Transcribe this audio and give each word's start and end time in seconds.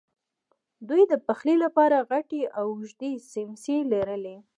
دوی 0.89 1.01
د 1.11 1.13
پخلی 1.25 1.55
لپاره 1.63 1.97
غټې 2.09 2.41
او 2.59 2.65
اوږدې 2.77 3.11
څیمڅۍ 3.31 3.79
لرلې. 3.93 4.37